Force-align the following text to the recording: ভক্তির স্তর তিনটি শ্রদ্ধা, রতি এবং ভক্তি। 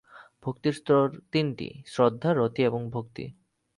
ভক্তির 0.43 0.73
স্তর 0.73 1.05
তিনটি 1.31 1.67
শ্রদ্ধা, 1.85 2.29
রতি 2.33 2.61
এবং 2.63 2.81
ভক্তি। 2.91 3.25